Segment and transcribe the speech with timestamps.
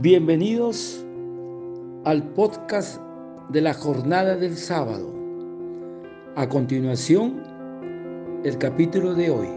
[0.00, 1.04] Bienvenidos
[2.04, 3.00] al podcast
[3.48, 5.12] de la jornada del sábado.
[6.36, 7.42] A continuación,
[8.44, 9.48] el capítulo de hoy.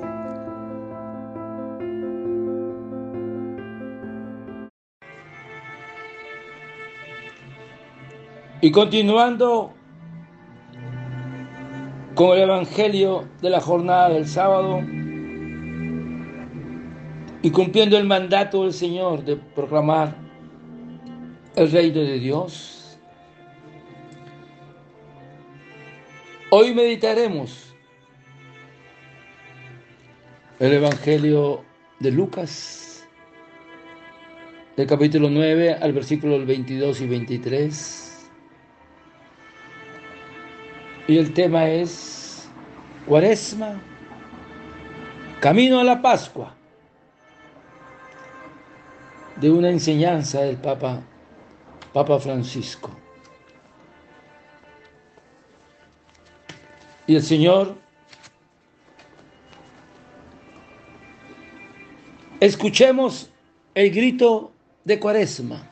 [8.62, 9.74] Y continuando
[12.16, 14.80] con el Evangelio de la jornada del sábado
[17.44, 20.31] y cumpliendo el mandato del Señor de proclamar
[21.56, 22.98] el reino de Dios.
[26.50, 27.74] Hoy meditaremos
[30.60, 31.64] el Evangelio
[32.00, 33.08] de Lucas,
[34.78, 38.30] del capítulo 9 al versículo 22 y 23.
[41.08, 42.50] Y el tema es
[43.08, 43.82] Cuaresma,
[45.40, 46.56] camino a la Pascua,
[49.38, 51.02] de una enseñanza del Papa,
[51.94, 52.90] Papa Francisco.
[57.06, 57.76] Y el Señor
[62.40, 63.30] escuchemos
[63.76, 64.54] el grito
[64.86, 65.68] de Cuaresma.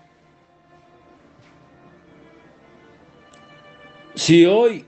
[4.15, 4.85] Si hoy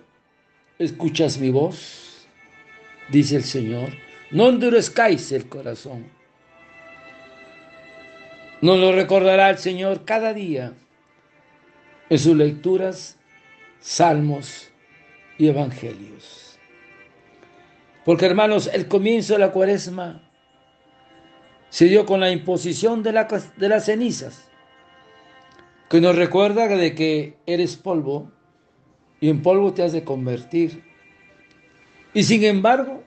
[0.77, 2.27] escuchas mi voz,
[3.09, 3.93] dice el Señor,
[4.31, 6.11] no endurezcáis el corazón.
[8.61, 10.73] Nos lo recordará el Señor cada día
[12.11, 13.17] en sus lecturas,
[13.79, 14.69] salmos
[15.37, 16.59] y evangelios.
[18.03, 20.21] Porque hermanos, el comienzo de la cuaresma
[21.69, 24.51] se dio con la imposición de, la, de las cenizas,
[25.89, 28.29] que nos recuerda de que eres polvo
[29.21, 30.83] y en polvo te has de convertir.
[32.13, 33.05] Y sin embargo,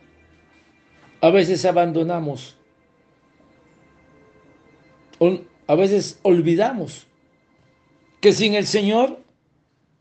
[1.21, 2.57] a veces abandonamos,
[5.67, 7.07] a veces olvidamos
[8.25, 9.19] que sin el Señor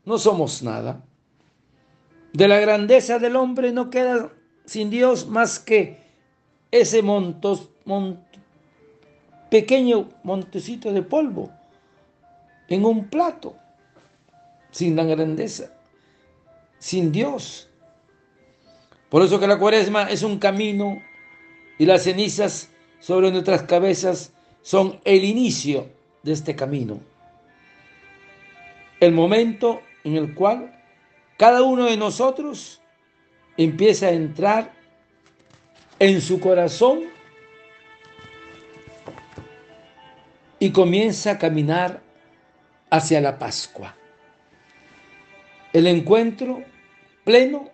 [0.06, 1.04] no somos nada.
[2.32, 4.32] De la grandeza del hombre no queda
[4.64, 5.98] sin Dios más que
[6.70, 7.68] ese montos,
[9.50, 11.50] pequeño montecito de polvo
[12.68, 13.56] en un plato,
[14.70, 15.70] sin la grandeza
[16.78, 17.68] sin Dios.
[19.10, 20.96] Por eso que la cuaresma es un camino
[21.78, 24.32] y las cenizas sobre nuestras cabezas
[24.62, 25.90] son el inicio
[26.22, 27.12] de este camino.
[29.04, 30.82] El momento en el cual
[31.36, 32.80] cada uno de nosotros
[33.54, 34.72] empieza a entrar
[35.98, 37.02] en su corazón
[40.58, 42.00] y comienza a caminar
[42.88, 43.94] hacia la Pascua.
[45.74, 46.64] El encuentro
[47.24, 47.68] pleno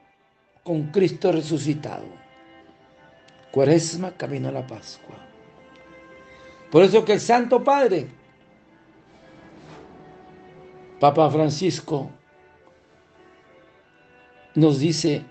[0.65, 2.07] con Cristo resucitado.
[3.53, 5.15] Cuaresma, camino a la Pascua.
[6.73, 8.09] Por eso que el Santo Padre,
[11.01, 12.11] Papa Francisco,
[14.55, 15.25] nos dice,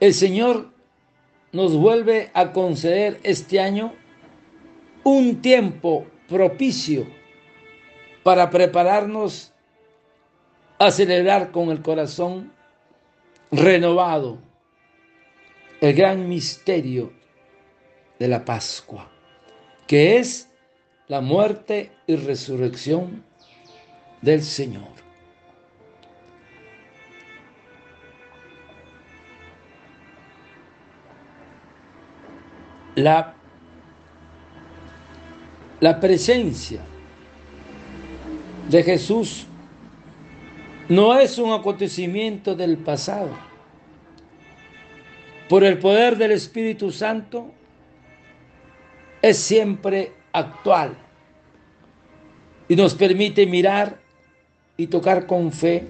[0.00, 0.72] el Señor
[1.52, 3.94] nos vuelve a conceder este año
[5.04, 7.06] un tiempo propicio
[8.24, 9.52] para prepararnos
[10.80, 12.52] a celebrar con el corazón
[13.52, 14.38] renovado
[15.80, 17.12] el gran misterio
[18.18, 19.08] de la Pascua,
[19.86, 20.50] que es
[21.06, 23.24] la muerte y resurrección
[24.24, 24.88] del Señor.
[32.94, 33.34] La,
[35.80, 36.80] la presencia
[38.70, 39.46] de Jesús
[40.88, 43.30] no es un acontecimiento del pasado.
[45.48, 47.52] Por el poder del Espíritu Santo
[49.20, 50.96] es siempre actual
[52.68, 54.03] y nos permite mirar
[54.76, 55.88] y tocar con fe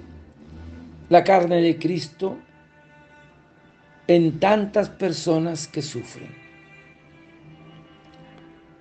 [1.09, 2.39] la carne de Cristo
[4.07, 6.35] en tantas personas que sufren.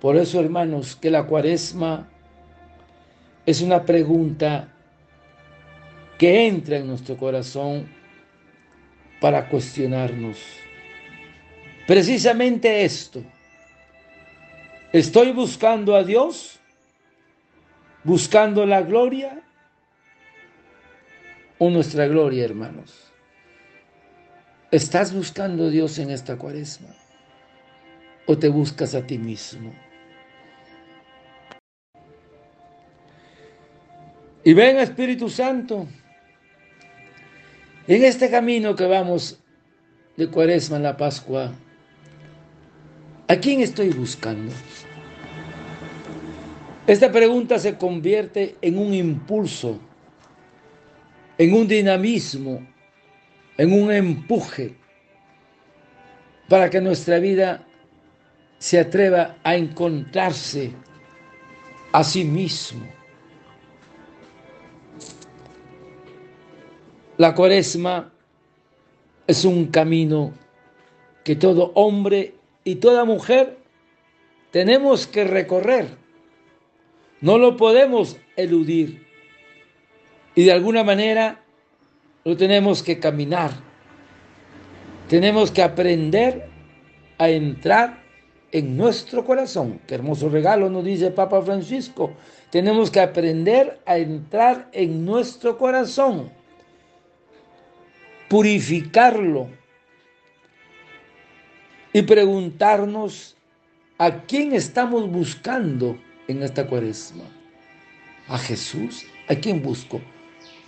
[0.00, 2.08] Por eso, hermanos, que la cuaresma
[3.46, 4.68] es una pregunta
[6.18, 7.88] que entra en nuestro corazón
[9.20, 10.38] para cuestionarnos.
[11.86, 13.22] Precisamente esto.
[14.92, 16.60] ¿Estoy buscando a Dios?
[18.04, 19.43] ¿Buscando la gloria?
[21.58, 23.12] ¿O nuestra gloria, hermanos?
[24.70, 26.88] ¿Estás buscando a Dios en esta cuaresma?
[28.26, 29.72] ¿O te buscas a ti mismo?
[34.42, 35.86] Y ven Espíritu Santo,
[37.86, 39.38] en este camino que vamos
[40.16, 41.52] de Cuaresma a la Pascua,
[43.26, 44.52] ¿a quién estoy buscando?
[46.86, 49.80] Esta pregunta se convierte en un impulso,
[51.38, 52.66] en un dinamismo,
[53.56, 54.74] en un empuje
[56.48, 57.66] para que nuestra vida
[58.58, 60.72] se atreva a encontrarse
[61.92, 62.86] a sí mismo.
[67.16, 68.12] La cuaresma
[69.26, 70.34] es un camino
[71.22, 72.34] que todo hombre
[72.64, 73.58] y toda mujer
[74.50, 76.04] tenemos que recorrer
[77.24, 79.03] no lo podemos eludir.
[80.34, 81.40] Y de alguna manera
[82.24, 83.52] lo tenemos que caminar.
[85.08, 86.48] Tenemos que aprender
[87.18, 88.02] a entrar
[88.50, 89.80] en nuestro corazón.
[89.86, 92.12] Qué hermoso regalo nos dice Papa Francisco.
[92.50, 96.30] Tenemos que aprender a entrar en nuestro corazón,
[98.28, 99.48] purificarlo
[101.92, 103.36] y preguntarnos
[103.98, 105.98] a quién estamos buscando
[106.28, 107.24] en esta cuaresma?
[108.28, 109.06] ¿A Jesús?
[109.28, 110.00] ¿A quién busco?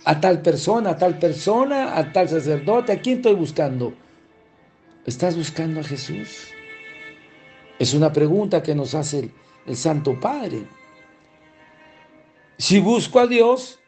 [0.07, 2.93] ¿A tal persona, a tal persona, a tal sacerdote?
[2.93, 3.93] ¿A quién estoy buscando?
[5.05, 6.47] ¿Estás buscando a Jesús?
[7.77, 9.31] Es una pregunta que nos hace el,
[9.65, 10.63] el Santo Padre.
[12.57, 13.81] Si busco a Dios,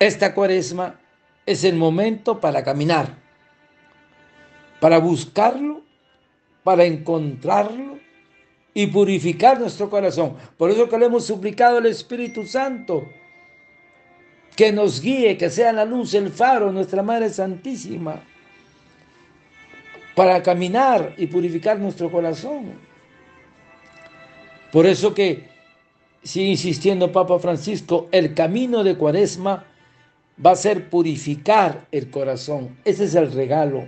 [0.00, 0.98] esta cuaresma
[1.46, 3.14] es el momento para caminar,
[4.80, 5.82] para buscarlo,
[6.64, 8.00] para encontrarlo
[8.74, 10.34] y purificar nuestro corazón.
[10.56, 13.06] Por eso que le hemos suplicado al Espíritu Santo
[14.58, 18.20] que nos guíe, que sea la luz, el faro, nuestra Madre Santísima,
[20.16, 22.72] para caminar y purificar nuestro corazón.
[24.72, 25.46] Por eso que
[26.24, 29.64] sigue insistiendo Papa Francisco, el camino de Cuaresma
[30.44, 32.78] va a ser purificar el corazón.
[32.84, 33.86] Ese es el regalo.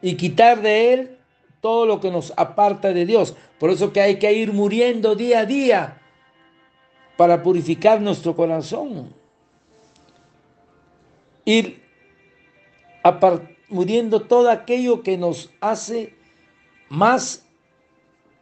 [0.00, 1.18] Y quitar de él
[1.60, 3.36] todo lo que nos aparta de Dios.
[3.58, 6.00] Por eso que hay que ir muriendo día a día
[7.18, 9.23] para purificar nuestro corazón.
[11.44, 11.82] Ir
[13.68, 16.14] muriendo todo aquello que nos hace
[16.88, 17.44] más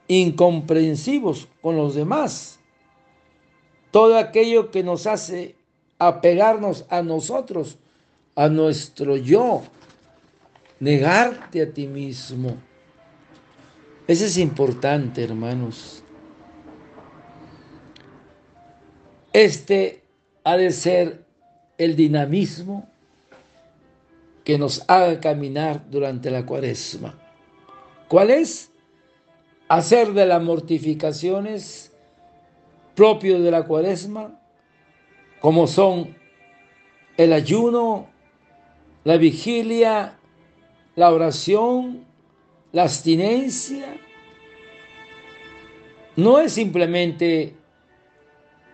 [0.08, 2.58] incomprensivos con los demás.
[3.90, 5.56] Todo aquello que nos hace
[5.98, 7.78] apegarnos a nosotros,
[8.34, 9.62] a nuestro yo,
[10.80, 12.56] negarte a ti mismo
[14.12, 16.02] eso es importante, hermanos.
[19.32, 20.02] Este
[20.44, 21.24] ha de ser
[21.78, 22.90] el dinamismo
[24.44, 27.18] que nos haga caminar durante la cuaresma.
[28.08, 28.72] ¿Cuál es?
[29.68, 31.92] Hacer de las mortificaciones
[32.94, 34.38] propios de la cuaresma,
[35.40, 36.16] como son
[37.16, 38.08] el ayuno,
[39.04, 40.18] la vigilia,
[40.94, 42.04] la oración,
[42.72, 43.96] la abstinencia
[46.16, 47.54] no es simplemente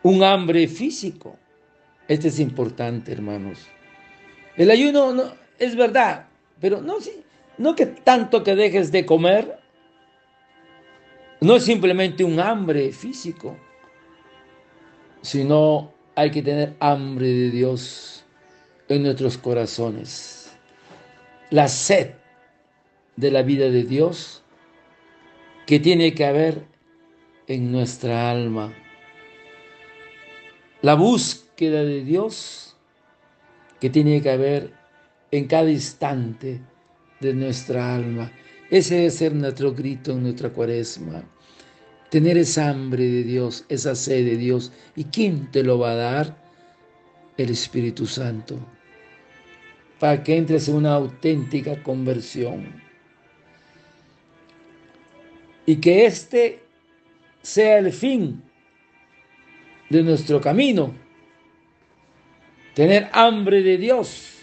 [0.03, 1.37] un hambre físico.
[2.09, 3.67] Este es importante, hermanos.
[4.57, 6.27] El ayuno no, es verdad,
[6.61, 6.97] pero no,
[7.59, 9.59] no que tanto que dejes de comer,
[11.41, 13.57] no es simplemente un hambre físico,
[15.23, 18.25] sino hay que tener hambre de Dios
[18.89, 20.57] en nuestros corazones.
[21.51, 22.15] La sed
[23.17, 24.43] de la vida de Dios
[25.67, 26.65] que tiene que haber
[27.47, 28.73] en nuestra alma.
[30.83, 32.77] La búsqueda de Dios
[33.81, 34.78] que tiene que haber
[35.31, 36.61] en cada instante
[37.21, 38.31] de nuestra alma.
[38.71, 41.23] Ese debe ser nuestro grito en nuestra cuaresma.
[42.11, 44.73] Tener esa hambre de Dios, esa sed de Dios.
[44.97, 46.49] ¿Y quién te lo va a dar?
[47.37, 48.59] El Espíritu Santo.
[49.99, 52.89] Para que entres en una auténtica conversión
[55.69, 56.63] y que este
[57.43, 58.43] sea el fin
[59.91, 60.95] de nuestro camino.
[62.75, 64.38] Tener hambre de Dios,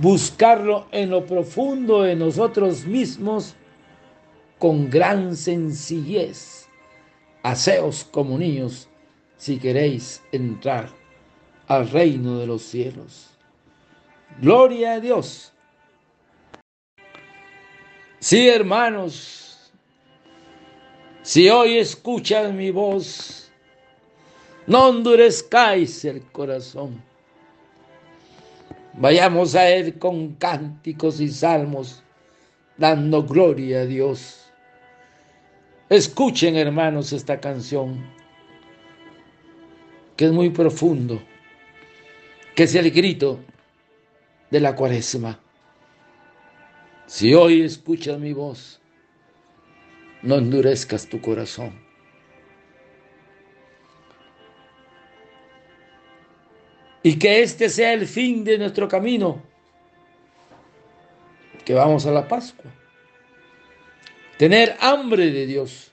[0.00, 3.54] buscarlo en lo profundo de nosotros mismos
[4.58, 6.68] con gran sencillez.
[7.42, 8.88] Haceos como niños
[9.36, 10.90] si queréis entrar
[11.66, 13.30] al reino de los cielos.
[14.40, 15.52] Gloria a Dios.
[18.18, 19.72] Sí, hermanos,
[21.22, 23.50] si hoy escuchas mi voz,
[24.66, 27.09] no endurezcáis el corazón.
[29.00, 32.02] Vayamos a Él con cánticos y salmos,
[32.76, 34.52] dando gloria a Dios.
[35.88, 38.04] Escuchen, hermanos, esta canción,
[40.18, 41.18] que es muy profundo,
[42.54, 43.40] que es el grito
[44.50, 45.40] de la cuaresma.
[47.06, 48.82] Si hoy escuchas mi voz,
[50.20, 51.72] no endurezcas tu corazón.
[57.02, 59.42] Y que este sea el fin de nuestro camino,
[61.64, 62.70] que vamos a la Pascua.
[64.36, 65.92] Tener hambre de Dios.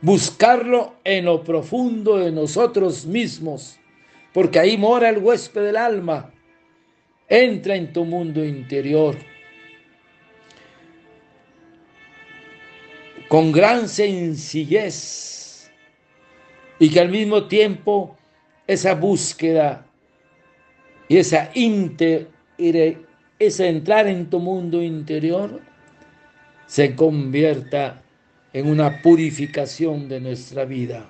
[0.00, 3.78] Buscarlo en lo profundo de nosotros mismos,
[4.32, 6.32] porque ahí mora el huésped del alma.
[7.28, 9.16] Entra en tu mundo interior.
[13.28, 15.70] Con gran sencillez
[16.78, 18.18] y que al mismo tiempo
[18.66, 19.86] esa búsqueda
[21.08, 22.28] y esa, inter,
[23.38, 25.60] esa entrar en tu mundo interior
[26.66, 28.02] se convierta
[28.52, 31.08] en una purificación de nuestra vida.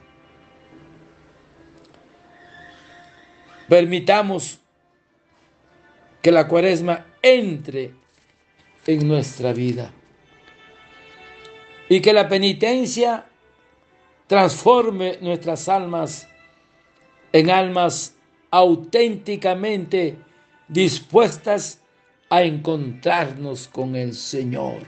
[3.68, 4.59] Permitamos
[6.21, 7.92] que la cuaresma entre
[8.87, 9.92] en nuestra vida
[11.88, 13.26] y que la penitencia
[14.26, 16.28] transforme nuestras almas
[17.33, 18.15] en almas
[18.51, 20.17] auténticamente
[20.69, 21.81] dispuestas
[22.29, 24.87] a encontrarnos con el Señor,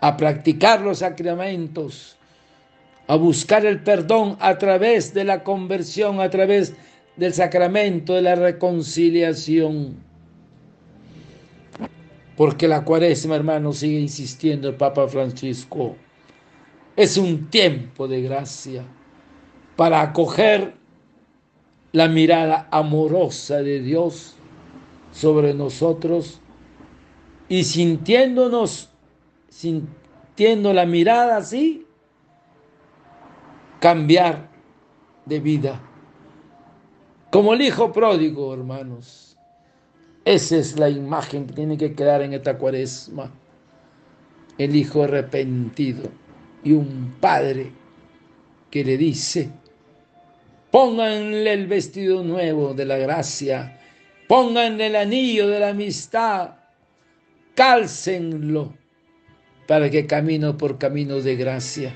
[0.00, 2.16] a practicar los sacramentos,
[3.06, 6.74] a buscar el perdón a través de la conversión, a través
[7.16, 9.96] del sacramento de la reconciliación.
[12.36, 15.96] Porque la cuaresma, hermano, sigue insistiendo el Papa Francisco,
[16.94, 18.84] es un tiempo de gracia
[19.74, 20.77] para acoger
[21.92, 24.36] la mirada amorosa de Dios
[25.12, 26.40] sobre nosotros
[27.48, 28.90] y sintiéndonos,
[29.48, 31.86] sintiendo la mirada así,
[33.80, 34.48] cambiar
[35.24, 35.80] de vida.
[37.30, 39.36] Como el hijo pródigo, hermanos.
[40.24, 43.32] Esa es la imagen que tiene que quedar en esta cuaresma.
[44.58, 46.10] El hijo arrepentido
[46.62, 47.72] y un padre
[48.70, 49.50] que le dice,
[50.70, 53.80] Pónganle el vestido nuevo de la gracia.
[54.26, 56.56] Pónganle el anillo de la amistad.
[57.54, 58.74] Cálcenlo
[59.66, 61.94] para que camino por caminos de gracia.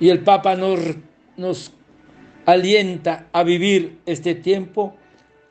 [0.00, 0.80] Y el Papa nos,
[1.36, 1.72] nos
[2.46, 4.96] alienta a vivir este tiempo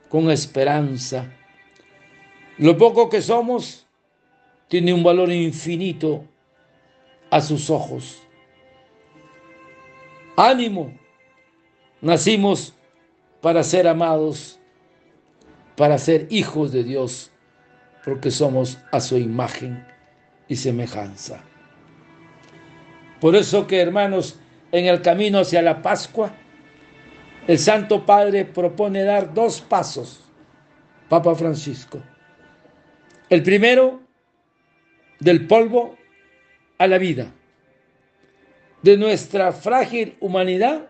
[0.10, 1.34] con esperanza.
[2.58, 3.86] Lo poco que somos
[4.68, 6.25] tiene un valor infinito
[7.30, 8.22] a sus ojos.
[10.36, 10.94] Ánimo,
[12.01, 12.74] Nacimos
[13.42, 14.60] para ser amados,
[15.75, 17.32] para ser hijos de Dios,
[18.06, 19.86] porque somos a su imagen
[20.48, 21.44] y semejanza.
[23.20, 24.39] Por eso que, hermanos,
[24.72, 26.34] en el camino hacia la Pascua,
[27.48, 30.24] el Santo Padre propone dar dos pasos,
[31.10, 32.01] Papa Francisco.
[33.30, 34.01] El primero,
[35.20, 35.98] del polvo
[36.77, 37.34] a la vida,
[38.84, 40.88] de nuestra frágil humanidad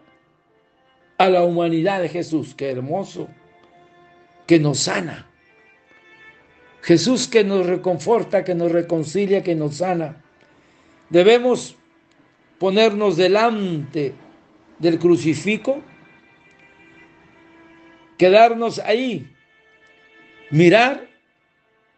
[1.18, 2.54] a la humanidad de Jesús.
[2.56, 3.28] Qué hermoso,
[4.46, 5.28] que nos sana.
[6.82, 10.24] Jesús que nos reconforta, que nos reconcilia, que nos sana.
[11.10, 11.76] Debemos
[12.60, 14.14] ponernos delante
[14.80, 15.82] del crucifijo,
[18.18, 19.30] quedarnos ahí,
[20.50, 21.08] mirar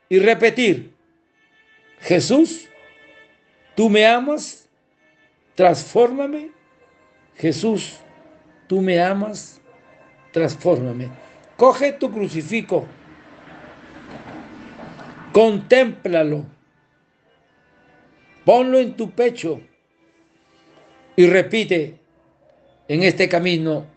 [0.10, 0.92] y repetir,
[2.00, 2.68] Jesús,
[3.76, 4.68] tú me amas,
[5.56, 6.52] transfórmame,
[7.36, 8.00] Jesús,
[8.70, 9.60] tú me amas,
[10.32, 11.10] transfórmame.
[11.58, 12.86] Coge tu crucifijo,
[15.34, 16.46] contémplalo,
[18.46, 19.60] ponlo en tu pecho
[21.16, 22.00] y repite
[22.88, 23.88] en este camino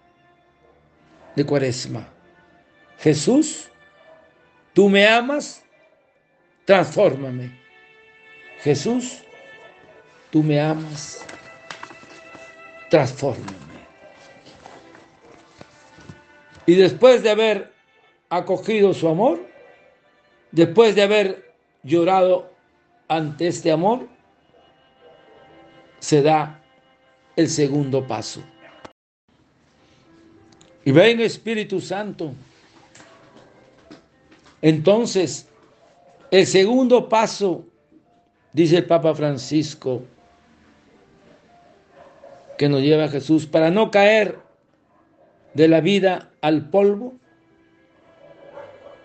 [1.37, 2.09] de cuaresma.
[2.99, 3.71] Jesús,
[4.73, 5.63] tú me amas,
[6.65, 7.61] transfórmame.
[8.61, 9.23] Jesús,
[10.31, 11.23] tú me amas,
[12.89, 13.72] transfórmame.
[16.67, 17.73] Y después de haber
[18.29, 19.47] acogido su amor,
[20.53, 22.51] después de haber llorado
[23.09, 24.09] ante este amor,
[25.99, 26.63] se da
[27.37, 28.43] el segundo paso.
[30.85, 32.33] Y ven Espíritu Santo.
[34.61, 35.49] Entonces,
[36.31, 37.67] el segundo paso,
[38.53, 40.03] dice el Papa Francisco,
[42.59, 44.39] que nos lleva a Jesús, para no caer
[45.55, 47.15] de la vida al polvo?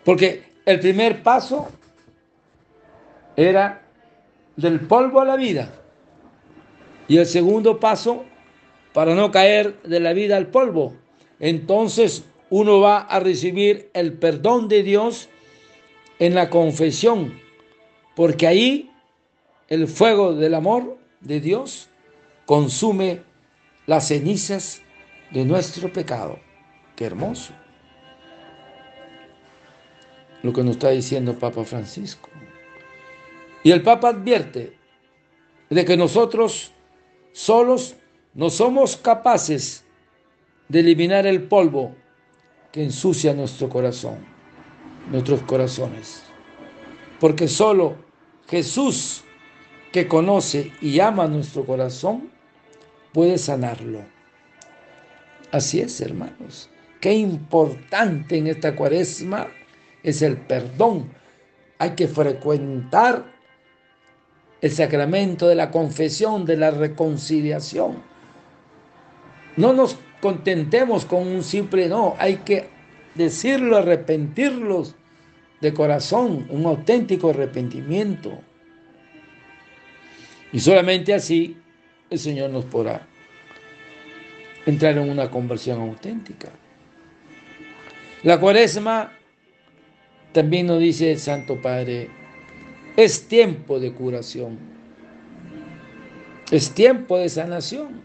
[0.03, 1.69] Porque el primer paso
[3.37, 3.83] era
[4.57, 5.71] del polvo a la vida.
[7.07, 8.25] Y el segundo paso,
[8.93, 10.93] para no caer de la vida al polvo.
[11.39, 15.29] Entonces uno va a recibir el perdón de Dios
[16.19, 17.39] en la confesión,
[18.15, 18.89] porque ahí
[19.67, 21.89] el fuego del amor de Dios
[22.45, 23.21] consume
[23.85, 24.81] las cenizas
[25.31, 26.39] de nuestro pecado.
[26.97, 27.53] Qué hermoso.
[30.41, 32.27] Lo que nos está diciendo Papa Francisco.
[33.63, 34.75] Y el Papa advierte
[35.69, 36.71] de que nosotros
[37.33, 37.95] solos
[38.33, 39.85] no somos capaces
[40.69, 41.95] de eliminar el polvo
[42.71, 44.17] que ensucia nuestro corazón,
[45.11, 46.23] nuestros corazones.
[47.19, 47.95] Porque solo
[48.49, 49.23] Jesús,
[49.91, 52.31] que conoce y ama nuestro corazón,
[53.13, 54.01] puede sanarlo.
[55.51, 56.71] Así es, hermanos.
[57.07, 59.47] Qué importante en esta cuaresma
[60.03, 61.09] es el perdón.
[61.79, 63.33] Hay que frecuentar
[64.59, 68.03] el sacramento de la confesión, de la reconciliación.
[69.55, 72.67] No nos contentemos con un simple no, hay que
[73.15, 74.93] decirlo, arrepentirlos
[75.61, 78.37] de corazón, un auténtico arrepentimiento.
[80.51, 81.55] Y solamente así
[82.09, 83.07] el Señor nos podrá
[84.65, 86.49] entrar en una conversión auténtica.
[88.23, 89.11] La cuaresma,
[90.31, 92.09] también nos dice el Santo Padre,
[92.95, 94.57] es tiempo de curación,
[96.51, 98.01] es tiempo de sanación.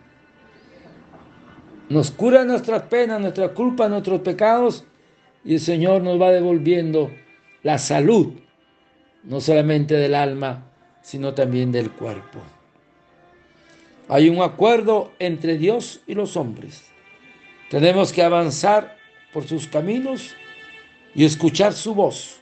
[1.89, 4.85] Nos cura nuestras penas, nuestras culpas, nuestros pecados
[5.45, 7.11] y el Señor nos va devolviendo
[7.63, 8.35] la salud,
[9.25, 12.41] no solamente del alma, sino también del cuerpo.
[14.09, 16.85] Hay un acuerdo entre Dios y los hombres.
[17.71, 19.02] Tenemos que avanzar
[19.33, 20.35] por sus caminos
[21.15, 22.41] y escuchar su voz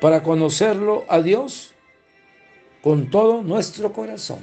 [0.00, 1.74] para conocerlo a Dios
[2.82, 4.40] con todo nuestro corazón.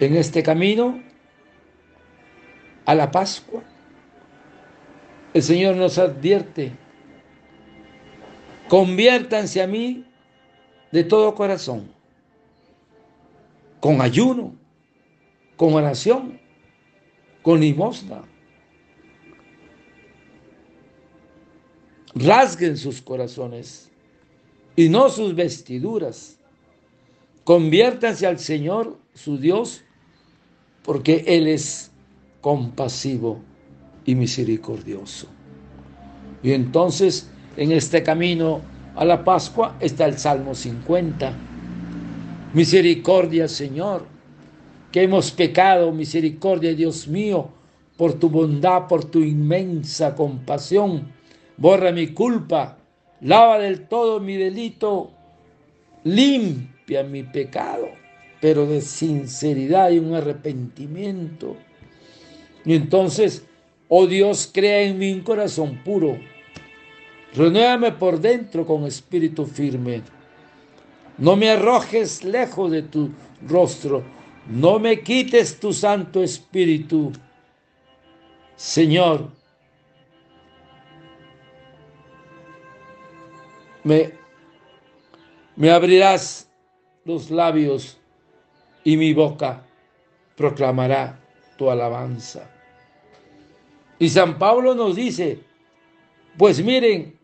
[0.00, 1.00] En este camino
[2.84, 3.62] a la Pascua,
[5.32, 6.72] el Señor nos advierte,
[8.68, 10.04] conviértanse a mí
[10.90, 11.90] de todo corazón,
[13.80, 14.54] con ayuno,
[15.56, 16.40] con oración,
[17.42, 18.22] con limosna.
[22.16, 23.90] Rasguen sus corazones
[24.74, 26.38] y no sus vestiduras.
[27.44, 29.82] Conviértanse al Señor, su Dios,
[30.82, 31.90] porque Él es
[32.40, 33.40] compasivo
[34.06, 35.28] y misericordioso.
[36.42, 38.62] Y entonces, en este camino
[38.94, 41.32] a la Pascua está el Salmo 50.
[42.54, 44.06] Misericordia, Señor,
[44.90, 47.50] que hemos pecado, misericordia, Dios mío,
[47.98, 51.12] por tu bondad, por tu inmensa compasión.
[51.56, 52.76] Borra mi culpa,
[53.20, 55.10] lava del todo mi delito,
[56.04, 57.88] limpia mi pecado,
[58.40, 61.56] pero de sinceridad y un arrepentimiento.
[62.64, 63.46] Y entonces,
[63.88, 66.18] oh Dios, crea en mí un corazón puro
[67.36, 70.02] Renuévame por dentro con espíritu firme.
[71.18, 73.10] No me arrojes lejos de tu
[73.46, 74.02] rostro.
[74.48, 77.12] No me quites tu Santo Espíritu.
[78.56, 79.32] Señor,
[83.86, 86.50] me, abrirás
[87.04, 87.98] los labios
[88.84, 89.62] y mi boca
[90.36, 91.20] proclamará
[91.56, 92.50] tu alabanza.
[93.98, 95.40] Y San Pablo nos dice,
[96.36, 97.16] pues miren,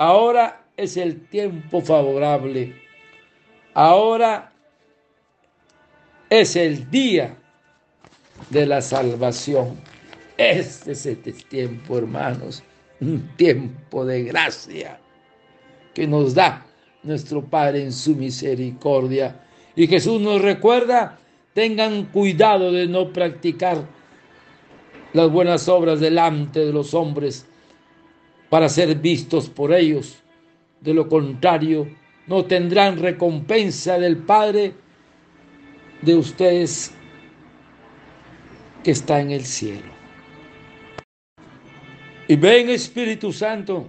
[0.00, 2.74] Ahora es el tiempo favorable.
[3.74, 4.50] Ahora
[6.30, 7.36] es el día
[8.48, 9.78] de la salvación.
[10.38, 12.62] Este es el tiempo, hermanos,
[12.98, 14.98] un tiempo de gracia
[15.94, 16.66] que nos da
[17.02, 19.40] nuestro Padre en su misericordia.
[19.74, 21.18] Y Jesús nos recuerda,
[21.54, 23.84] tengan cuidado de no practicar
[25.12, 27.46] las buenas obras delante de los hombres
[28.48, 30.22] para ser vistos por ellos.
[30.80, 31.88] De lo contrario,
[32.26, 34.74] no tendrán recompensa del Padre
[36.02, 36.92] de ustedes
[38.82, 40.00] que está en el cielo.
[42.28, 43.88] Y ven Espíritu Santo.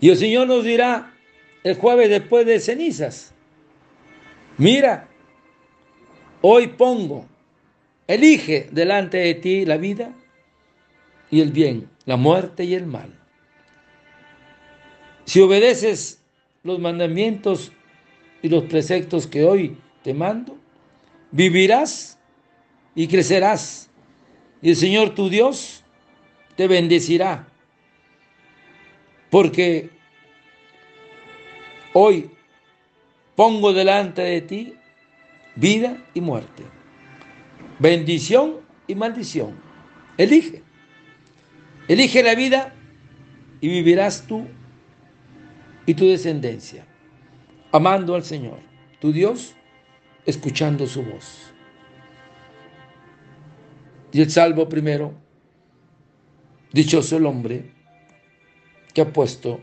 [0.00, 1.14] Y el Señor nos dirá
[1.64, 3.34] el jueves después de cenizas,
[4.56, 5.08] mira,
[6.40, 7.26] hoy pongo,
[8.06, 10.14] elige delante de ti la vida
[11.30, 13.12] y el bien la muerte y el mal.
[15.26, 16.22] Si obedeces
[16.62, 17.70] los mandamientos
[18.40, 20.56] y los preceptos que hoy te mando,
[21.30, 22.18] vivirás
[22.94, 23.90] y crecerás.
[24.62, 25.84] Y el Señor tu Dios
[26.56, 27.46] te bendecirá.
[29.30, 29.90] Porque
[31.92, 32.30] hoy
[33.36, 34.74] pongo delante de ti
[35.54, 36.64] vida y muerte,
[37.78, 39.58] bendición y maldición.
[40.16, 40.62] Elige.
[41.88, 42.74] Elige la vida
[43.60, 44.46] y vivirás tú
[45.86, 46.86] y tu descendencia,
[47.72, 48.58] amando al Señor,
[49.00, 49.54] tu Dios,
[50.26, 51.52] escuchando su voz.
[54.12, 55.14] Y el salvo primero,
[56.72, 57.77] dichoso el hombre
[58.92, 59.60] que ha puesto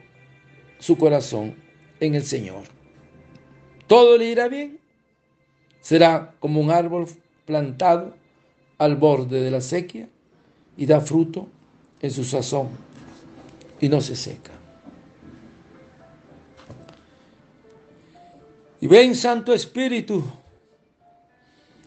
[0.79, 1.55] su corazón
[1.99, 2.63] en el Señor.
[3.87, 4.79] Todo le irá bien.
[5.81, 7.07] Será como un árbol
[7.45, 8.15] plantado
[8.77, 10.09] al borde de la sequía
[10.77, 11.47] y da fruto
[12.01, 12.69] en su sazón
[13.79, 14.51] y no se seca.
[18.81, 20.23] Y ven Santo Espíritu.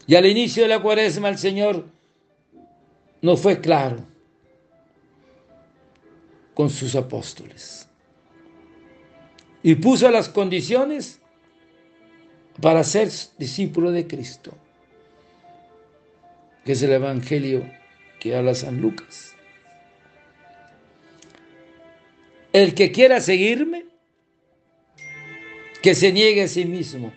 [0.06, 1.84] Y al inicio de la cuaresma el Señor
[3.20, 3.98] nos fue claro
[6.58, 7.88] con sus apóstoles.
[9.62, 11.20] Y puso las condiciones
[12.60, 14.50] para ser discípulo de Cristo,
[16.64, 17.64] que es el Evangelio
[18.18, 19.36] que habla San Lucas.
[22.52, 23.86] El que quiera seguirme,
[25.80, 27.12] que se niegue a sí mismo,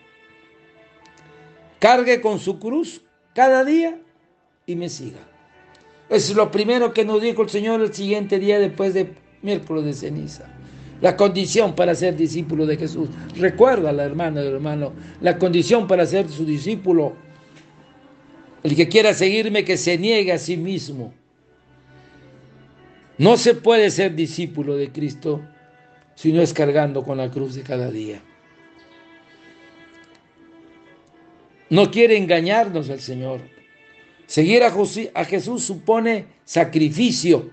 [1.80, 3.02] cargue con su cruz
[3.34, 3.98] cada día
[4.66, 5.18] y me siga.
[6.08, 9.92] Es lo primero que nos dijo el Señor el siguiente día después de miércoles de
[9.94, 10.44] ceniza.
[11.00, 13.08] La condición para ser discípulo de Jesús.
[13.36, 17.14] Recuerda, la hermana, el hermano, la condición para ser su discípulo.
[18.62, 21.12] El que quiera seguirme, que se niegue a sí mismo.
[23.18, 25.42] No se puede ser discípulo de Cristo
[26.14, 28.22] si no es cargando con la cruz de cada día.
[31.68, 33.40] No quiere engañarnos el Señor.
[34.26, 37.50] Seguir a, Jesús supone sacrificio,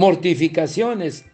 [0.00, 1.26] mortificaciones,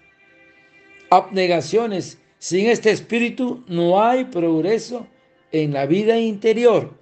[1.09, 2.19] abnegaciones.
[2.39, 5.07] Sin este espíritu no hay progreso
[5.53, 6.99] en la vida interior.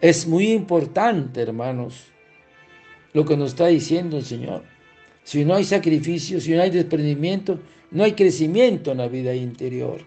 [0.00, 2.06] Es muy importante, hermanos,
[3.12, 4.64] lo que nos está diciendo el Señor.
[5.22, 7.60] Si no hay sacrificio, si no hay desprendimiento,
[7.92, 10.00] no hay crecimiento en la vida interior.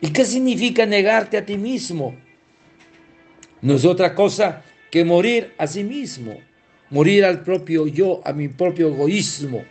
[0.00, 2.16] ¿Y qué significa negarte a ti mismo?
[3.62, 6.34] No es otra cosa que morir a sí mismo,
[6.90, 9.64] morir al propio yo, a mi propio egoísmo,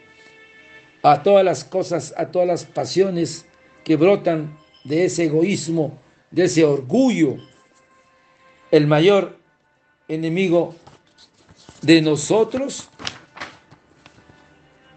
[1.03, 3.45] a todas las cosas, a todas las pasiones
[3.83, 5.97] que brotan de ese egoísmo,
[6.31, 7.37] de ese orgullo.
[8.71, 9.37] El mayor
[10.07, 10.75] enemigo
[11.81, 12.89] de nosotros,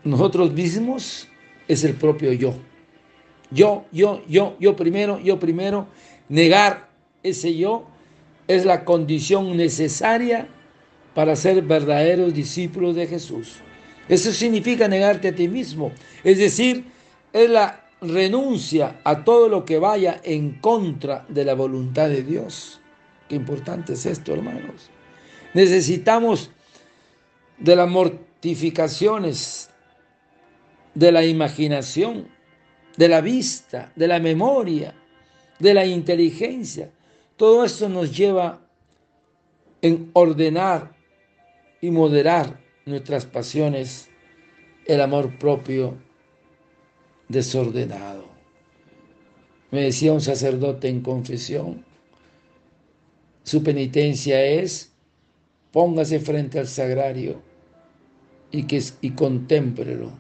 [0.05, 1.29] nosotros mismos,
[1.69, 2.55] es el propio yo.
[3.51, 5.87] Yo, yo, yo, yo primero, yo primero.
[6.29, 6.89] Negar
[7.23, 7.87] ese yo
[8.47, 10.49] es la condición necesaria
[11.15, 13.57] para ser verdaderos discípulos de Jesús.
[14.09, 15.93] Eso significa negarte a ti mismo.
[16.25, 16.85] Es decir,
[17.33, 22.81] es la renuncia a todo lo que vaya en contra de la voluntad de Dios.
[23.29, 24.91] Qué importante es esto, hermanos.
[25.55, 26.51] Necesitamos
[27.59, 29.71] de las mortificaciones,
[30.95, 32.29] de la imaginación,
[32.97, 34.95] de la vista, de la memoria,
[35.59, 36.91] de la inteligencia.
[37.37, 38.61] Todo esto nos lleva
[39.83, 40.93] en ordenar
[41.81, 44.09] y moderar nuestras pasiones,
[44.87, 45.97] el amor propio
[47.29, 48.25] desordenado.
[49.71, 51.85] Me decía un sacerdote en confesión,
[53.45, 54.93] su penitencia es
[55.73, 57.41] póngase frente al sagrario
[58.51, 60.11] y, que, y contémplelo.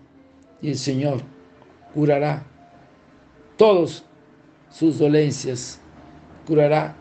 [0.61, 1.23] Y el Señor
[1.94, 2.47] curará
[3.57, 4.05] todos
[4.71, 5.81] sus dolencias,
[6.47, 6.97] curará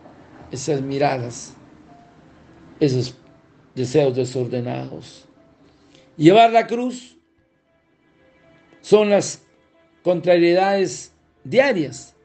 [0.52, 1.56] esas miradas,
[2.80, 3.16] esos
[3.78, 5.26] deseos desordenados.
[6.18, 7.16] Llevar la cruz
[8.82, 9.44] son las
[10.02, 11.14] contrariedades
[11.44, 12.16] diarias.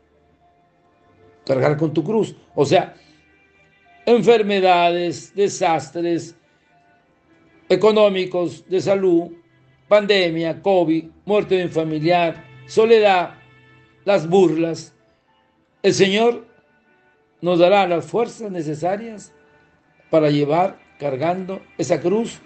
[1.45, 2.35] Cargar con tu cruz.
[2.55, 2.95] O sea,
[4.07, 6.35] enfermedades, desastres
[7.69, 9.33] económicos, de salud,
[9.89, 13.35] pandemia, COVID, muerte de un familiar, soledad,
[14.05, 14.95] las burlas.
[15.83, 16.47] El Señor
[17.43, 19.35] nos dará las fuerzas necesarias
[20.11, 22.39] para llevar cargando esa cruz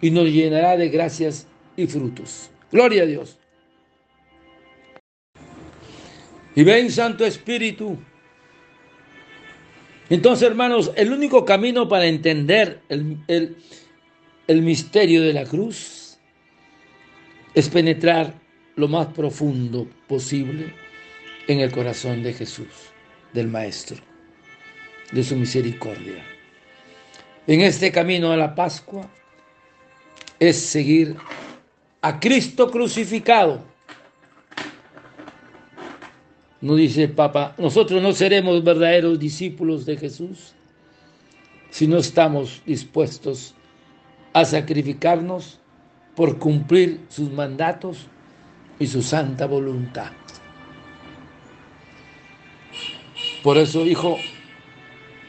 [0.00, 2.50] y nos llenará de gracias y frutos.
[2.72, 3.38] Gloria a Dios.
[6.56, 7.98] Y ven, Santo Espíritu.
[10.08, 13.56] Entonces, hermanos, el único camino para entender el,
[14.46, 16.18] el misterio de la cruz
[17.54, 18.34] es penetrar
[18.76, 20.74] lo más profundo posible
[21.48, 22.92] en el corazón de Jesús,
[23.34, 23.98] del Maestro,
[25.12, 26.33] de su misericordia.
[27.46, 29.06] En este camino a la Pascua
[30.40, 31.16] es seguir
[32.00, 33.60] a Cristo crucificado.
[36.62, 40.54] No dice el Papa, nosotros no seremos verdaderos discípulos de Jesús
[41.68, 43.54] si no estamos dispuestos
[44.32, 45.60] a sacrificarnos
[46.16, 48.06] por cumplir sus mandatos
[48.78, 50.12] y su santa voluntad.
[53.42, 54.16] Por eso dijo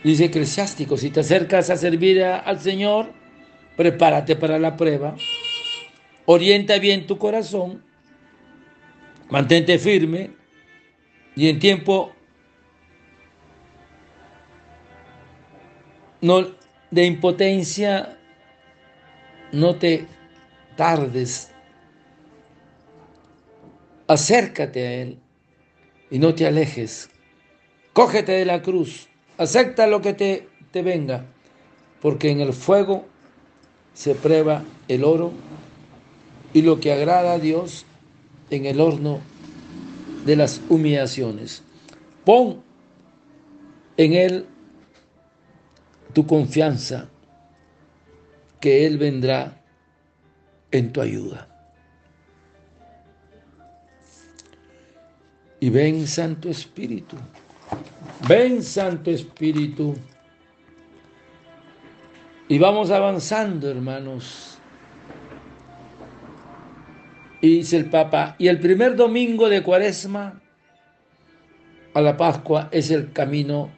[0.05, 3.11] Dice Eclesiástico, si te acercas a servir al Señor,
[3.75, 5.15] prepárate para la prueba,
[6.27, 7.83] orienta bien tu corazón,
[9.31, 10.29] mantente firme
[11.35, 12.13] y en tiempo
[16.21, 16.49] no,
[16.91, 18.15] de impotencia
[19.53, 20.05] no te
[20.75, 21.51] tardes.
[24.05, 25.19] Acércate a Él
[26.11, 27.09] y no te alejes.
[27.91, 31.25] Cógete de la cruz, acepta lo que te, te venga,
[32.01, 33.05] porque en el fuego
[33.93, 35.31] se prueba el oro
[36.53, 37.85] y lo que agrada a Dios
[38.49, 39.19] en el horno
[40.25, 41.63] de las humillaciones.
[42.23, 42.63] Pon
[43.97, 44.45] en Él
[46.13, 47.09] tu confianza,
[48.59, 49.61] que Él vendrá
[50.71, 51.47] en tu ayuda.
[55.59, 57.17] Y ven Santo Espíritu,
[58.27, 59.95] ven Santo Espíritu.
[62.47, 64.57] Y vamos avanzando, hermanos.
[67.41, 70.41] Y dice el Papa, y el primer domingo de Cuaresma
[71.93, 73.69] a la Pascua es el camino.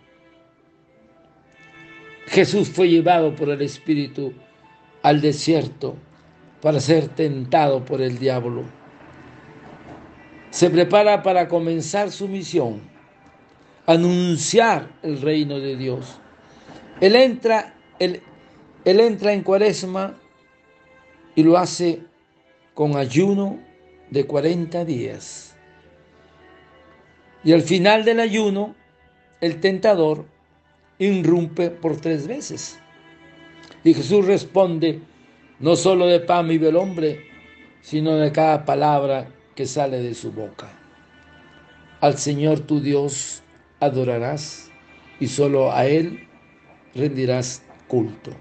[2.28, 4.34] Jesús fue llevado por el Espíritu
[5.04, 5.96] al desierto
[6.62, 8.64] para ser tentado por el diablo.
[10.50, 12.82] Se prepara para comenzar su misión,
[13.88, 16.20] anunciar el reino de Dios.
[17.00, 18.22] Él entra, él,
[18.84, 20.16] entra en cuaresma
[21.36, 22.04] y lo hace
[22.74, 23.60] con ayuno
[24.12, 25.56] de 40 días.
[27.44, 28.76] Y al final del ayuno,
[29.40, 30.26] el tentador
[31.00, 32.80] irrumpe por tres veces.
[33.84, 35.00] Y Jesús responde,
[35.60, 37.26] no solo de pan vive el hombre,
[37.82, 40.68] sino de cada palabra que sale de su boca.
[42.02, 43.44] Al Señor tu Dios
[43.80, 44.72] adorarás
[45.20, 46.28] y solo a Él
[46.96, 48.32] rendirás culto.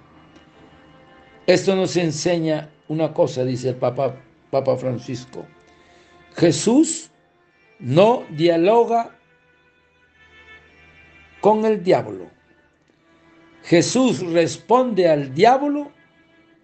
[1.47, 4.17] Esto nos enseña una cosa, dice el Papa,
[4.51, 5.47] Papa Francisco.
[6.35, 7.11] Jesús
[7.79, 9.17] no dialoga
[11.41, 12.31] con el diablo.
[13.63, 15.91] Jesús responde al diablo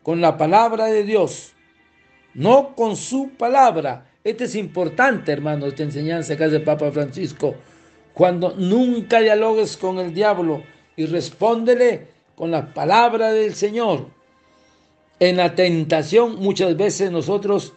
[0.03, 1.53] con la palabra de Dios,
[2.35, 4.07] no con su palabra.
[4.25, 7.55] Este es importante, hermano, esta enseñanza que hace el Papa Francisco.
[8.15, 10.63] Cuando nunca dialogues con el diablo
[10.97, 14.07] y respóndele con la palabra del Señor.
[15.21, 17.73] En la tentación muchas veces nosotros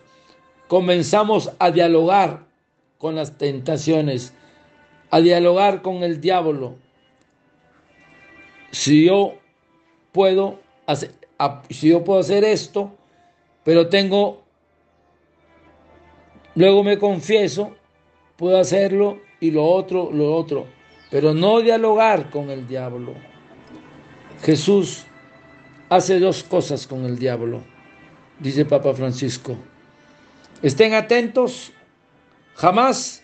[0.68, 2.46] comenzamos a dialogar
[2.98, 4.34] con las tentaciones,
[5.12, 6.76] a dialogar con el diablo.
[8.72, 9.36] Si yo
[10.12, 11.12] puedo hacer,
[11.70, 12.92] si yo puedo hacer esto,
[13.64, 14.44] pero tengo,
[16.56, 17.76] luego me confieso,
[18.38, 20.66] puedo hacerlo y lo otro, lo otro,
[21.12, 23.14] pero no dialogar con el diablo.
[24.42, 25.06] Jesús
[25.88, 27.62] hace dos cosas con el diablo,
[28.40, 29.56] dice Papa Francisco.
[30.64, 31.72] Estén atentos,
[32.56, 33.24] jamás.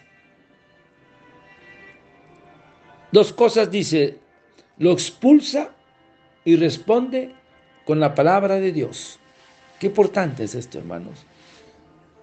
[3.12, 4.20] Dos cosas dice,
[4.78, 5.72] lo expulsa
[6.46, 7.34] y responde
[7.86, 9.20] con la palabra de Dios.
[9.80, 11.26] Qué importante es esto, hermanos.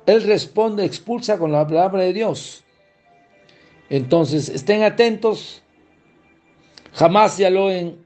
[0.06, 2.64] Él responde, expulsa con la palabra de Dios.
[3.90, 5.62] Entonces, estén atentos,
[6.92, 8.04] jamás dialoguen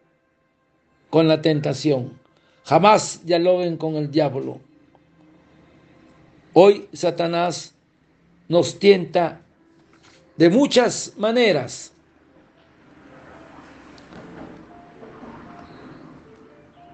[1.10, 2.18] con la tentación,
[2.64, 4.60] jamás dialoguen con el diablo.
[6.54, 7.74] Hoy Satanás
[8.48, 9.40] nos tienta
[10.36, 11.92] de muchas maneras.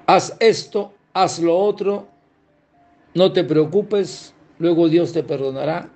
[0.07, 2.09] Haz esto, haz lo otro,
[3.13, 5.91] no te preocupes, luego Dios te perdonará,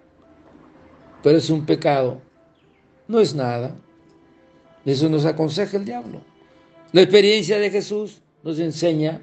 [1.23, 2.21] pero es un pecado,
[3.13, 3.77] no es nada.
[4.87, 6.23] Eso nos aconseja el diablo.
[6.93, 9.21] La experiencia de Jesús nos enseña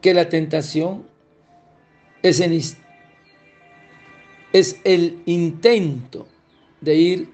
[0.00, 1.04] que la tentación
[2.22, 2.40] es,
[4.52, 6.28] es el intento
[6.80, 7.32] de ir,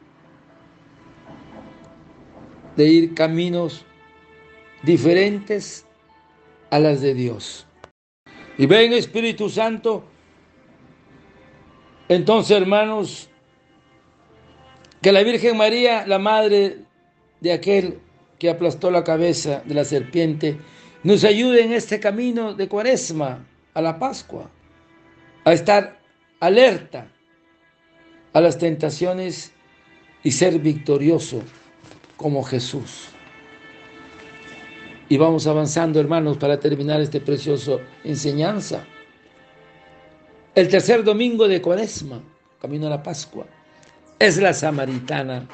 [2.76, 3.84] de ir caminos
[4.82, 5.84] diferentes
[6.70, 7.66] a las de Dios.
[8.56, 10.04] Y ven Espíritu Santo,
[12.08, 13.28] entonces hermanos,
[15.02, 16.78] que la Virgen María, la madre
[17.40, 17.98] de aquel
[18.38, 20.58] que aplastó la cabeza de la serpiente,
[21.02, 24.48] nos ayude en este camino de cuaresma a la Pascua,
[25.44, 25.98] a estar
[26.38, 27.08] alerta
[28.32, 29.52] a las tentaciones
[30.22, 31.42] y ser victorioso
[32.16, 33.08] como Jesús.
[35.08, 38.84] Y vamos avanzando, hermanos, para terminar este precioso enseñanza.
[40.54, 42.22] El tercer domingo de Cuaresma,
[42.60, 43.46] camino a la Pascua,
[44.18, 45.48] es la samaritana.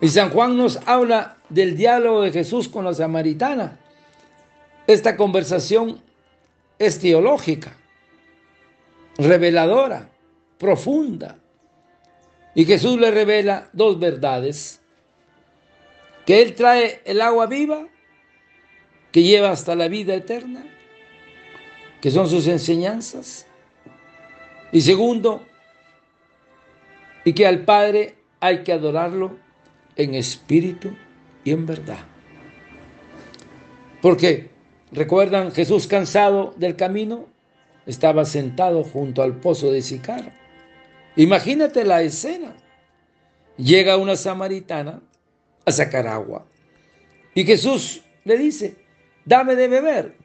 [0.00, 3.78] Y San Juan nos habla del diálogo de Jesús con la samaritana.
[4.86, 6.00] Esta conversación
[6.78, 7.76] es teológica,
[9.18, 10.08] reveladora,
[10.58, 11.36] profunda.
[12.54, 14.80] Y Jesús le revela dos verdades.
[16.26, 17.86] Que Él trae el agua viva
[19.12, 20.64] que lleva hasta la vida eterna,
[22.00, 23.46] que son sus enseñanzas.
[24.72, 25.44] Y segundo,
[27.24, 29.36] y que al Padre hay que adorarlo
[29.96, 30.96] en espíritu
[31.44, 31.98] y en verdad.
[34.00, 34.50] Porque,
[34.92, 37.26] ¿recuerdan Jesús cansado del camino?
[37.86, 40.32] Estaba sentado junto al pozo de Sicar.
[41.16, 42.56] Imagínate la escena.
[43.56, 45.02] Llega una samaritana
[45.66, 46.46] a sacar agua.
[47.34, 48.76] Y Jesús le dice,
[49.24, 50.16] dame de beber.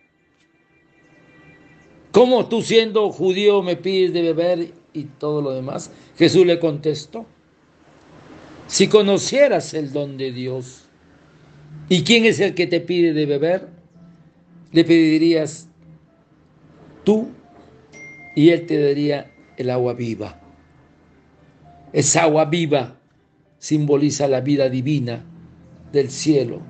[2.11, 5.91] ¿Cómo tú siendo judío me pides de beber y todo lo demás?
[6.17, 7.25] Jesús le contestó,
[8.67, 10.85] si conocieras el don de Dios,
[11.89, 13.67] ¿y quién es el que te pide de beber?
[14.71, 15.67] Le pedirías
[17.03, 17.29] tú
[18.35, 20.41] y él te daría el agua viva.
[21.93, 22.99] Esa agua viva
[23.59, 25.23] simboliza la vida divina
[25.91, 26.61] del cielo,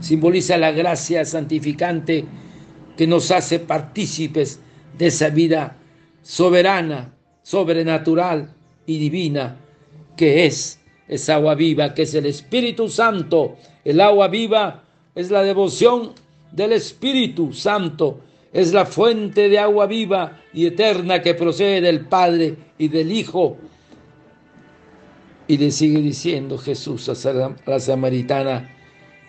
[0.00, 2.24] simboliza la gracia santificante
[2.96, 4.60] que nos hace partícipes
[4.98, 5.76] de esa vida
[6.22, 7.14] soberana,
[7.48, 8.52] sobrenatural
[8.84, 9.56] y divina
[10.18, 13.56] que es es agua viva, que es el Espíritu Santo.
[13.82, 14.84] El agua viva
[15.14, 16.12] es la devoción
[16.52, 18.20] del Espíritu Santo,
[18.52, 23.56] es la fuente de agua viva y eterna que procede del Padre y del Hijo.
[25.46, 28.76] Y le sigue diciendo Jesús a la samaritana,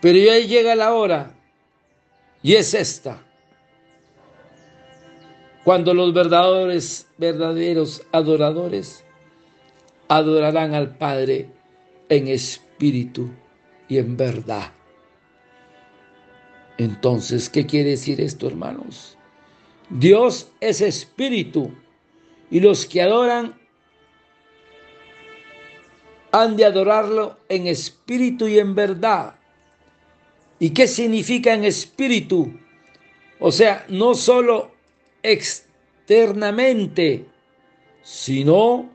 [0.02, 1.32] pero ya llega la hora,
[2.44, 3.24] y es esta,
[5.64, 9.04] cuando los verdaderos, verdaderos adoradores
[10.08, 11.50] adorarán al Padre
[12.10, 13.30] en espíritu
[13.88, 14.72] y en verdad.
[16.78, 19.18] Entonces, ¿qué quiere decir esto, hermanos?
[19.90, 21.72] Dios es espíritu
[22.50, 23.60] y los que adoran
[26.32, 29.36] han de adorarlo en espíritu y en verdad.
[30.60, 32.54] ¿Y qué significa en espíritu?
[33.40, 34.72] O sea, no solo
[35.24, 37.26] externamente,
[38.02, 38.90] sino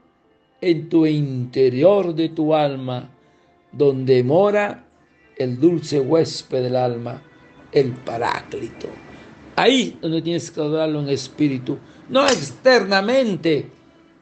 [0.60, 3.10] en tu interior de tu alma,
[3.72, 4.84] donde mora
[5.36, 7.22] el dulce huésped del alma,
[7.72, 8.88] el paráclito.
[9.56, 13.70] Ahí donde tienes que adorarlo en espíritu, no externamente,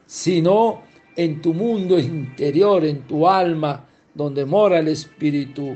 [0.05, 0.83] sino
[1.15, 5.75] en tu mundo interior, en tu alma, donde mora el espíritu.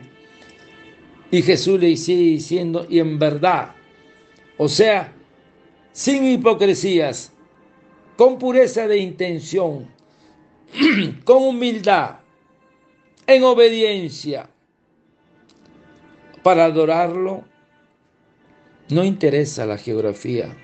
[1.31, 3.71] Y Jesús le sigue diciendo, y en verdad,
[4.57, 5.13] o sea,
[5.97, 7.33] sin hipocresías,
[8.17, 9.87] con pureza de intención,
[11.25, 12.17] con humildad,
[13.25, 14.47] en obediencia,
[16.43, 17.45] para adorarlo,
[18.89, 20.55] no interesa la geografía.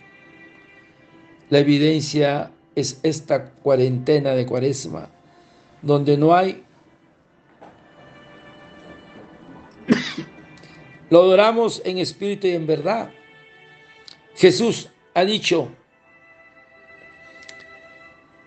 [1.50, 5.10] La evidencia es esta cuarentena de cuaresma,
[5.82, 6.64] donde no hay...
[11.10, 13.10] Lo adoramos en espíritu y en verdad.
[14.36, 15.70] Jesús ha dicho,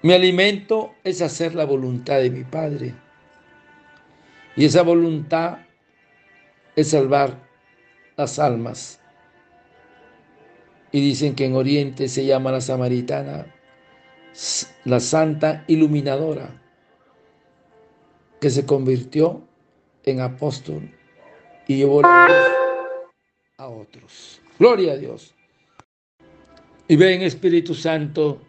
[0.02, 2.94] mi alimento es hacer la voluntad de mi Padre.
[4.56, 5.58] Y esa voluntad
[6.74, 7.38] es salvar
[8.16, 9.00] las almas.
[10.92, 13.46] Y dicen que en Oriente se llama la samaritana
[14.84, 16.62] la santa iluminadora,
[18.40, 19.42] que se convirtió
[20.04, 20.90] en apóstol
[21.66, 22.36] y llevó la luz
[23.56, 24.42] a otros.
[24.58, 25.35] Gloria a Dios.
[26.88, 28.40] Y ven Espíritu Santo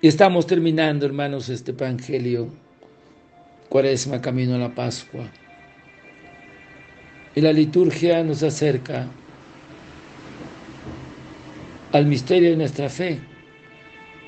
[0.00, 2.48] y estamos terminando, hermanos, este Evangelio,
[3.68, 5.30] Cuaresma, camino a la Pascua.
[7.36, 9.06] Y la liturgia nos acerca
[11.92, 13.20] al misterio de nuestra fe,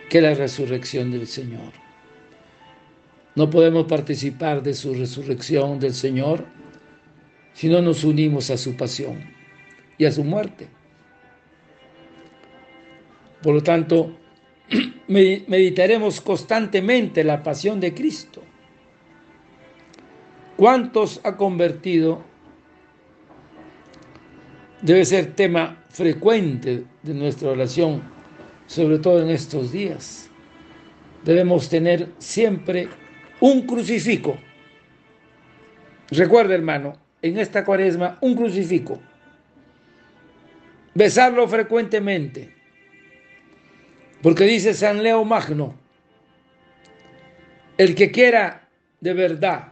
[0.09, 1.72] que es la resurrección del Señor.
[3.35, 6.47] No podemos participar de su resurrección del Señor
[7.55, 9.18] si no nos unimos a su pasión
[9.99, 10.80] y a su muerte.
[13.43, 14.16] Por lo tanto,
[15.09, 18.43] meditaremos constantemente la pasión de Cristo.
[20.57, 22.22] ¿Cuántos ha convertido?
[24.82, 28.03] Debe ser tema frecuente de nuestra oración,
[28.66, 30.30] sobre todo en estos días.
[31.24, 32.88] Debemos tener siempre
[33.41, 34.36] un crucifijo.
[36.11, 39.01] Recuerda, hermano, en esta cuaresma, un crucifijo.
[40.95, 42.60] Besarlo frecuentemente
[44.23, 45.75] porque dice San Leo Magno,
[47.79, 48.68] el que quiera
[49.01, 49.68] de verdad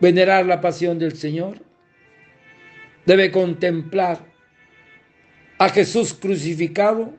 [0.00, 1.58] venerar la pasión del Señor,
[3.04, 4.20] debe contemplar
[5.58, 7.14] a Jesús crucificado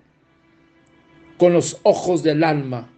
[1.38, 2.90] con los ojos del alma,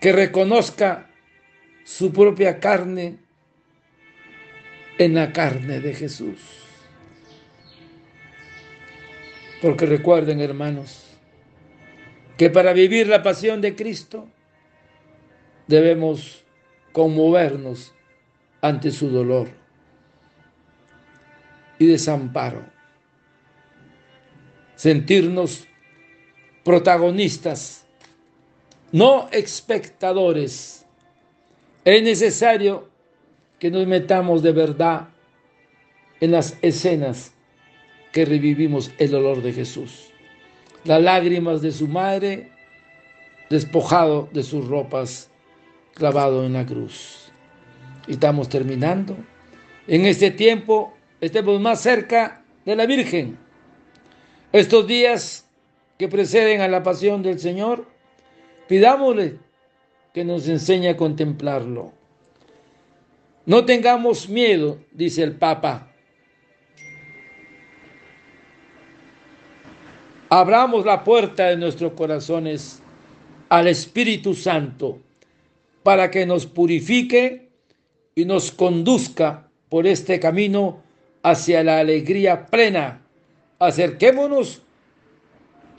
[0.00, 1.10] que reconozca
[1.84, 3.18] su propia carne
[4.98, 6.38] en la carne de Jesús.
[9.60, 11.11] Porque recuerden, hermanos,
[12.36, 14.28] que para vivir la pasión de Cristo
[15.66, 16.44] debemos
[16.92, 17.92] conmovernos
[18.60, 19.48] ante su dolor
[21.78, 22.64] y desamparo,
[24.76, 25.66] sentirnos
[26.64, 27.84] protagonistas,
[28.92, 30.86] no espectadores.
[31.84, 32.88] Es necesario
[33.58, 35.08] que nos metamos de verdad
[36.20, 37.32] en las escenas
[38.12, 40.11] que revivimos el dolor de Jesús.
[40.84, 42.50] Las lágrimas de su madre,
[43.48, 45.30] despojado de sus ropas,
[45.94, 47.30] clavado en la cruz.
[48.08, 49.16] Y estamos terminando.
[49.86, 53.38] En este tiempo estemos más cerca de la Virgen.
[54.52, 55.48] Estos días
[55.98, 57.86] que preceden a la pasión del Señor,
[58.68, 59.38] pidámosle
[60.12, 61.92] que nos enseñe a contemplarlo.
[63.46, 65.91] No tengamos miedo, dice el Papa.
[70.34, 72.80] Abramos la puerta de nuestros corazones
[73.50, 74.98] al Espíritu Santo
[75.82, 77.50] para que nos purifique
[78.14, 80.80] y nos conduzca por este camino
[81.22, 83.02] hacia la alegría plena.
[83.58, 84.62] Acerquémonos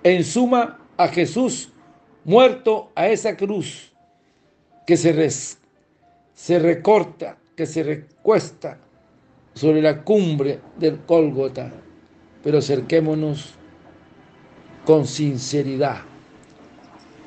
[0.04, 1.72] en suma a Jesús
[2.24, 3.92] muerto a esa cruz
[4.86, 5.32] que se,
[6.36, 8.78] se recorta, que se recuesta
[9.56, 11.74] sobre la cumbre del Cólgota,
[12.44, 13.56] pero acerquémonos
[14.86, 16.02] con sinceridad,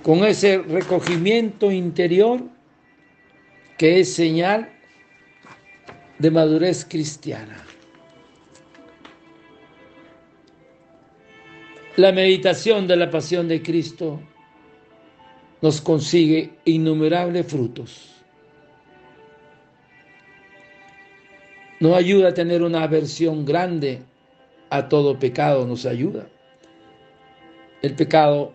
[0.02, 2.40] con ese recogimiento interior
[3.78, 4.70] que es señal
[6.18, 7.62] de madurez cristiana.
[11.96, 14.20] La meditación de la pasión de Cristo
[15.62, 18.12] nos consigue innumerables frutos.
[21.80, 24.02] Nos ayuda a tener una aversión grande
[24.70, 26.26] a todo pecado, nos ayuda.
[27.83, 28.53] El pecado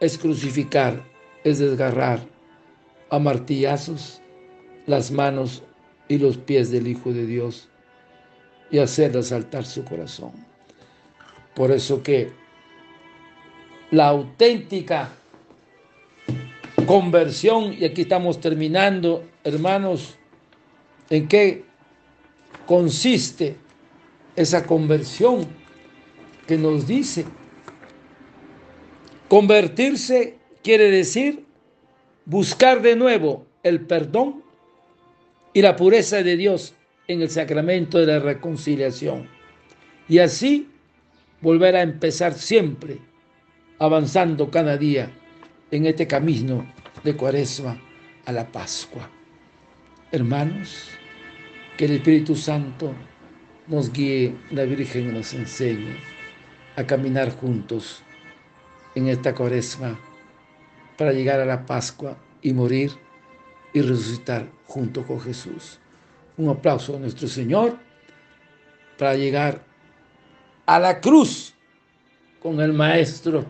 [0.00, 1.02] es crucificar,
[1.42, 2.20] es desgarrar
[3.10, 4.20] a martillazos
[4.86, 5.62] las manos
[6.08, 7.68] y los pies del Hijo de Dios
[8.70, 10.32] y hacerle saltar su corazón.
[11.54, 12.32] Por eso que
[13.90, 15.10] la auténtica
[16.86, 20.16] conversión, y aquí estamos terminando, hermanos,
[21.10, 21.64] ¿en qué
[22.66, 23.56] consiste
[24.36, 25.46] esa conversión
[26.46, 27.24] que nos dice?
[29.34, 31.44] Convertirse quiere decir
[32.24, 34.44] buscar de nuevo el perdón
[35.52, 36.76] y la pureza de Dios
[37.08, 39.28] en el sacramento de la reconciliación.
[40.08, 40.68] Y así
[41.40, 43.00] volver a empezar siempre,
[43.80, 45.10] avanzando cada día
[45.72, 46.72] en este camino
[47.02, 47.82] de cuaresma
[48.26, 49.10] a la Pascua.
[50.12, 50.90] Hermanos,
[51.76, 52.94] que el Espíritu Santo
[53.66, 55.96] nos guíe, la Virgen nos enseñe
[56.76, 58.04] a caminar juntos
[58.94, 59.98] en esta cuaresma
[60.96, 62.92] para llegar a la Pascua y morir
[63.72, 65.80] y resucitar junto con Jesús.
[66.36, 67.76] Un aplauso a nuestro Señor
[68.98, 69.62] para llegar
[70.66, 71.54] a la cruz
[72.40, 73.44] con el Maestro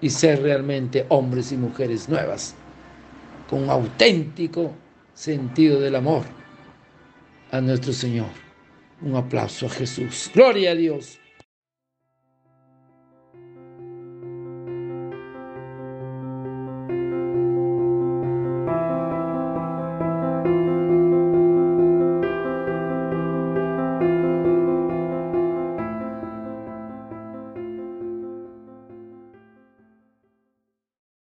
[0.00, 2.54] y ser realmente hombres y mujeres nuevas,
[3.48, 4.72] con un auténtico
[5.12, 6.24] sentido del amor
[7.50, 8.28] a nuestro Señor.
[9.02, 10.30] Un aplauso a Jesús.
[10.34, 11.19] Gloria a Dios.